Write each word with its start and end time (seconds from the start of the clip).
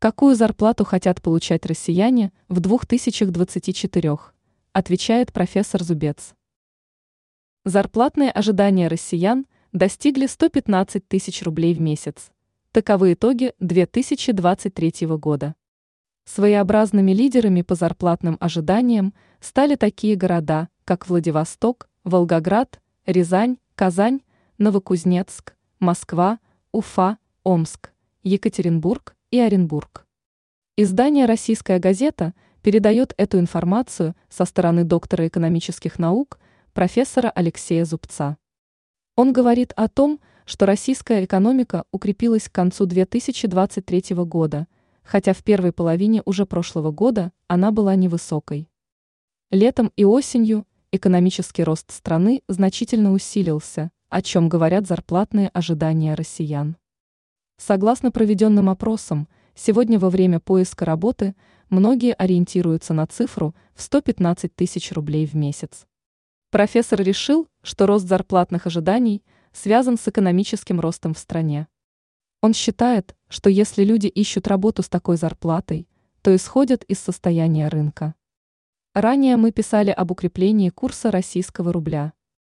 Какую 0.00 0.36
зарплату 0.36 0.84
хотят 0.84 1.20
получать 1.20 1.66
россияне 1.66 2.30
в 2.48 2.60
2024? 2.60 4.16
Отвечает 4.72 5.32
профессор 5.32 5.82
Зубец. 5.82 6.34
Зарплатные 7.64 8.30
ожидания 8.30 8.86
россиян 8.86 9.44
достигли 9.72 10.26
115 10.26 11.08
тысяч 11.08 11.42
рублей 11.42 11.74
в 11.74 11.80
месяц. 11.80 12.30
Таковы 12.70 13.14
итоги 13.14 13.54
2023 13.58 15.08
года. 15.16 15.56
Своеобразными 16.26 17.10
лидерами 17.10 17.62
по 17.62 17.74
зарплатным 17.74 18.36
ожиданиям 18.38 19.12
стали 19.40 19.74
такие 19.74 20.14
города, 20.14 20.68
как 20.84 21.08
Владивосток, 21.08 21.88
Волгоград, 22.04 22.80
Рязань, 23.04 23.56
Казань, 23.74 24.20
Новокузнецк, 24.58 25.56
Москва, 25.80 26.38
Уфа, 26.70 27.18
Омск, 27.42 27.90
Екатеринбург 28.22 29.16
и 29.30 29.38
Оренбург. 29.40 30.06
Издание 30.76 31.26
«Российская 31.26 31.78
газета» 31.78 32.32
передает 32.62 33.12
эту 33.18 33.38
информацию 33.38 34.16
со 34.30 34.44
стороны 34.46 34.84
доктора 34.84 35.28
экономических 35.28 35.98
наук, 35.98 36.38
профессора 36.72 37.28
Алексея 37.30 37.84
Зубца. 37.84 38.38
Он 39.16 39.32
говорит 39.32 39.72
о 39.76 39.88
том, 39.88 40.20
что 40.46 40.64
российская 40.64 41.24
экономика 41.24 41.84
укрепилась 41.92 42.48
к 42.48 42.52
концу 42.52 42.86
2023 42.86 44.16
года, 44.24 44.66
хотя 45.02 45.34
в 45.34 45.42
первой 45.42 45.72
половине 45.72 46.22
уже 46.24 46.46
прошлого 46.46 46.90
года 46.90 47.32
она 47.48 47.70
была 47.70 47.96
невысокой. 47.96 48.70
Летом 49.50 49.92
и 49.96 50.04
осенью 50.04 50.66
экономический 50.90 51.64
рост 51.64 51.90
страны 51.90 52.42
значительно 52.48 53.12
усилился, 53.12 53.90
о 54.08 54.22
чем 54.22 54.48
говорят 54.48 54.86
зарплатные 54.86 55.48
ожидания 55.48 56.14
россиян. 56.14 56.76
Согласно 57.58 58.12
проведенным 58.12 58.70
опросам, 58.70 59.28
сегодня 59.56 59.98
во 59.98 60.10
время 60.10 60.38
поиска 60.38 60.84
работы 60.84 61.34
многие 61.68 62.14
ориентируются 62.14 62.94
на 62.94 63.06
цифру 63.06 63.54
в 63.74 63.82
115 63.82 64.54
тысяч 64.54 64.92
рублей 64.92 65.26
в 65.26 65.34
месяц. 65.34 65.86
Профессор 66.50 67.02
решил, 67.02 67.48
что 67.62 67.86
рост 67.86 68.06
зарплатных 68.06 68.66
ожиданий 68.66 69.24
связан 69.52 69.98
с 69.98 70.06
экономическим 70.06 70.78
ростом 70.78 71.14
в 71.14 71.18
стране. 71.18 71.66
Он 72.40 72.54
считает, 72.54 73.16
что 73.28 73.50
если 73.50 73.82
люди 73.82 74.06
ищут 74.06 74.46
работу 74.46 74.84
с 74.84 74.88
такой 74.88 75.16
зарплатой, 75.16 75.88
то 76.22 76.34
исходят 76.34 76.84
из 76.84 77.00
состояния 77.00 77.66
рынка. 77.66 78.14
Ранее 78.94 79.36
мы 79.36 79.50
писали 79.50 79.90
об 79.90 80.12
укреплении 80.12 80.70
курса 80.70 81.10
российского 81.10 81.72
рубля. 81.72 82.12